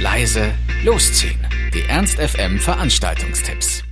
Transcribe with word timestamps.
leise, 0.00 0.52
losziehen. 0.84 1.44
Die 1.74 1.82
Ernst 1.88 2.20
FM 2.20 2.60
Veranstaltungstipps. 2.60 3.82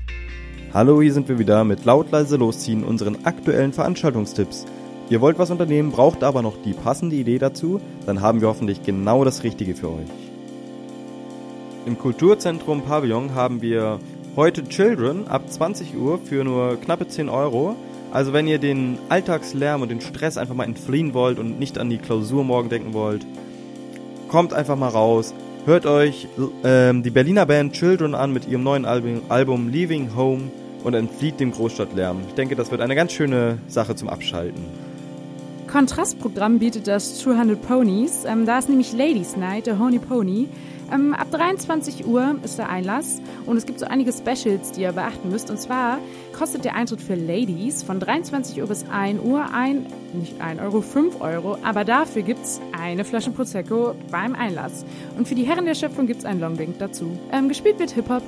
Hallo, 0.72 1.02
hier 1.02 1.12
sind 1.12 1.28
wir 1.28 1.40
wieder 1.40 1.64
mit 1.64 1.84
laut 1.84 2.12
leise 2.12 2.36
losziehen, 2.36 2.84
unseren 2.84 3.26
aktuellen 3.26 3.72
Veranstaltungstipps. 3.72 4.66
Ihr 5.10 5.20
wollt 5.20 5.40
was 5.40 5.50
unternehmen, 5.50 5.90
braucht 5.90 6.22
aber 6.22 6.42
noch 6.42 6.62
die 6.62 6.74
passende 6.74 7.16
Idee 7.16 7.40
dazu, 7.40 7.80
dann 8.06 8.20
haben 8.20 8.40
wir 8.40 8.46
hoffentlich 8.46 8.84
genau 8.84 9.24
das 9.24 9.42
Richtige 9.42 9.74
für 9.74 9.88
euch. 9.88 10.06
Im 11.86 11.98
Kulturzentrum 11.98 12.82
Pavillon 12.82 13.34
haben 13.34 13.60
wir 13.60 13.98
heute 14.36 14.62
Children 14.62 15.26
ab 15.26 15.50
20 15.50 15.96
Uhr 15.96 16.20
für 16.20 16.44
nur 16.44 16.80
knappe 16.80 17.08
10 17.08 17.28
Euro. 17.28 17.74
Also 18.12 18.32
wenn 18.32 18.46
ihr 18.46 18.58
den 18.58 18.98
Alltagslärm 19.08 19.82
und 19.82 19.88
den 19.88 20.00
Stress 20.00 20.38
einfach 20.38 20.54
mal 20.54 20.64
entfliehen 20.64 21.14
wollt 21.14 21.40
und 21.40 21.58
nicht 21.58 21.78
an 21.78 21.90
die 21.90 21.98
Klausur 21.98 22.44
morgen 22.44 22.68
denken 22.68 22.94
wollt, 22.94 23.26
kommt 24.28 24.52
einfach 24.52 24.76
mal 24.76 24.88
raus, 24.88 25.34
Hört 25.66 25.84
euch 25.84 26.28
ähm, 26.62 27.02
die 27.02 27.10
Berliner 27.10 27.44
Band 27.44 27.72
Children 27.72 28.14
an 28.14 28.32
mit 28.32 28.46
ihrem 28.46 28.62
neuen 28.62 28.84
Album, 28.84 29.22
Album 29.28 29.68
Leaving 29.68 30.14
Home 30.14 30.42
und 30.84 30.94
entflieht 30.94 31.40
dem 31.40 31.50
Großstadtlärm. 31.50 32.20
Ich 32.28 32.34
denke, 32.34 32.54
das 32.54 32.70
wird 32.70 32.80
eine 32.80 32.94
ganz 32.94 33.10
schöne 33.10 33.58
Sache 33.66 33.96
zum 33.96 34.08
Abschalten. 34.08 34.62
Kontrastprogramm 35.66 36.60
bietet 36.60 36.86
das 36.86 37.18
200 37.18 37.60
Ponies. 37.60 38.24
Ähm, 38.24 38.46
da 38.46 38.60
ist 38.60 38.68
nämlich 38.68 38.92
Ladies 38.92 39.36
Night, 39.36 39.66
der 39.66 39.80
Honey 39.80 39.98
Pony. 39.98 40.48
Ähm, 40.92 41.14
ab 41.14 41.30
23 41.30 42.06
Uhr 42.06 42.36
ist 42.44 42.58
der 42.58 42.68
Einlass 42.68 43.20
und 43.44 43.56
es 43.56 43.66
gibt 43.66 43.80
so 43.80 43.86
einige 43.86 44.12
Specials, 44.12 44.72
die 44.72 44.82
ihr 44.82 44.92
beachten 44.92 45.30
müsst. 45.30 45.50
Und 45.50 45.58
zwar 45.58 45.98
kostet 46.36 46.64
der 46.64 46.76
Eintritt 46.76 47.00
für 47.00 47.14
Ladies 47.14 47.82
von 47.82 47.98
23 47.98 48.60
Uhr 48.60 48.68
bis 48.68 48.84
1 48.88 49.20
Uhr 49.22 49.46
ein, 49.52 49.86
nicht 50.12 50.40
1 50.40 50.60
Euro, 50.60 50.80
5 50.80 51.20
Euro, 51.20 51.58
aber 51.64 51.84
dafür 51.84 52.22
gibt 52.22 52.44
es 52.44 52.60
eine 52.78 53.04
Flasche 53.04 53.30
Prosecco 53.30 53.94
beim 54.10 54.34
Einlass. 54.34 54.84
Und 55.18 55.26
für 55.26 55.34
die 55.34 55.44
Herren 55.44 55.64
der 55.64 55.74
Schöpfung 55.74 56.06
gibt 56.06 56.20
es 56.20 56.26
einen 56.26 56.40
Longdrink 56.40 56.78
dazu. 56.78 57.18
Ähm, 57.32 57.48
gespielt 57.48 57.78
wird 57.78 57.90
Hip-Hop. 57.92 58.22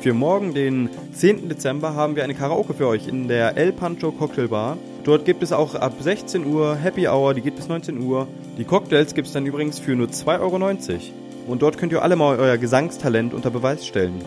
Für 0.00 0.12
morgen, 0.12 0.52
den 0.52 0.90
10. 1.12 1.48
Dezember, 1.48 1.94
haben 1.94 2.14
wir 2.16 2.24
eine 2.24 2.34
Karaoke 2.34 2.74
für 2.74 2.88
euch 2.88 3.08
in 3.08 3.26
der 3.28 3.56
El 3.56 3.72
Pancho 3.72 4.12
Cocktail 4.12 4.48
Bar. 4.48 4.76
Dort 5.04 5.24
gibt 5.24 5.42
es 5.42 5.52
auch 5.52 5.74
ab 5.74 5.94
16 6.00 6.46
Uhr 6.46 6.76
Happy 6.76 7.08
Hour, 7.08 7.34
die 7.34 7.40
geht 7.40 7.56
bis 7.56 7.68
19 7.68 8.00
Uhr. 8.02 8.26
Die 8.58 8.64
Cocktails 8.64 9.14
gibt 9.14 9.28
es 9.28 9.32
dann 9.32 9.46
übrigens 9.46 9.78
für 9.78 9.94
nur 9.94 10.08
2,90 10.08 10.40
Euro. 10.40 11.23
Und 11.46 11.62
dort 11.62 11.78
könnt 11.78 11.92
ihr 11.92 12.02
alle 12.02 12.16
mal 12.16 12.38
euer 12.38 12.56
Gesangstalent 12.58 13.34
unter 13.34 13.50
Beweis 13.50 13.86
stellen. 13.86 14.24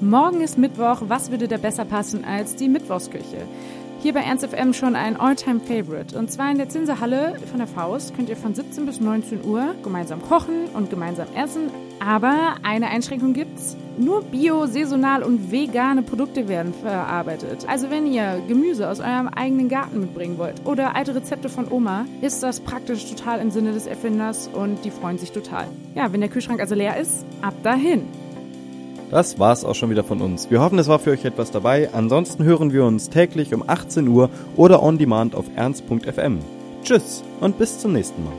Morgen 0.00 0.40
ist 0.40 0.58
Mittwoch. 0.58 1.02
Was 1.08 1.30
würde 1.30 1.48
da 1.48 1.56
besser 1.56 1.84
passen 1.84 2.24
als 2.24 2.54
die 2.54 2.68
Mittwochsküche? 2.68 3.46
Hier 4.00 4.14
bei 4.14 4.20
Ernst 4.20 4.46
FM 4.46 4.72
schon 4.74 4.94
ein 4.94 5.16
All-Time-Favorite. 5.18 6.16
Und 6.16 6.30
zwar 6.30 6.52
in 6.52 6.56
der 6.56 6.68
Zinserhalle 6.68 7.34
von 7.50 7.58
der 7.58 7.66
Faust 7.66 8.14
könnt 8.14 8.28
ihr 8.28 8.36
von 8.36 8.54
17 8.54 8.86
bis 8.86 9.00
19 9.00 9.44
Uhr 9.44 9.74
gemeinsam 9.82 10.22
kochen 10.22 10.66
und 10.72 10.88
gemeinsam 10.88 11.26
essen. 11.34 11.68
Aber 11.98 12.54
eine 12.62 12.90
Einschränkung 12.90 13.32
gibt's. 13.32 13.76
Nur 13.98 14.22
bio, 14.22 14.66
saisonal 14.66 15.24
und 15.24 15.50
vegane 15.50 16.02
Produkte 16.02 16.46
werden 16.46 16.72
verarbeitet. 16.72 17.66
Also 17.68 17.90
wenn 17.90 18.06
ihr 18.06 18.40
Gemüse 18.46 18.88
aus 18.88 19.00
eurem 19.00 19.26
eigenen 19.26 19.68
Garten 19.68 19.98
mitbringen 19.98 20.38
wollt 20.38 20.64
oder 20.64 20.94
alte 20.94 21.16
Rezepte 21.16 21.48
von 21.48 21.66
Oma, 21.68 22.04
ist 22.20 22.44
das 22.44 22.60
praktisch 22.60 23.10
total 23.10 23.40
im 23.40 23.50
Sinne 23.50 23.72
des 23.72 23.88
Erfinders 23.88 24.48
und 24.52 24.84
die 24.84 24.92
freuen 24.92 25.18
sich 25.18 25.32
total. 25.32 25.66
Ja, 25.96 26.12
wenn 26.12 26.20
der 26.20 26.30
Kühlschrank 26.30 26.60
also 26.60 26.76
leer 26.76 26.96
ist, 26.96 27.26
ab 27.42 27.54
dahin. 27.64 28.06
Das 29.10 29.38
war's 29.38 29.64
auch 29.64 29.74
schon 29.74 29.90
wieder 29.90 30.04
von 30.04 30.20
uns. 30.20 30.50
Wir 30.50 30.60
hoffen, 30.60 30.78
es 30.78 30.88
war 30.88 30.98
für 30.98 31.10
euch 31.10 31.24
etwas 31.24 31.50
dabei. 31.50 31.88
Ansonsten 31.92 32.44
hören 32.44 32.72
wir 32.72 32.84
uns 32.84 33.08
täglich 33.08 33.54
um 33.54 33.64
18 33.66 34.06
Uhr 34.08 34.28
oder 34.56 34.82
on 34.82 34.98
demand 34.98 35.34
auf 35.34 35.46
ernst.fm. 35.56 36.38
Tschüss 36.84 37.22
und 37.40 37.58
bis 37.58 37.78
zum 37.78 37.92
nächsten 37.92 38.22
Mal. 38.24 38.34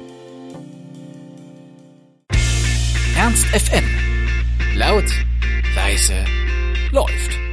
Ernst 3.17 3.45
FM. 3.47 3.83
Laut, 4.75 5.05
leise, 5.75 6.13
läuft. 6.91 7.48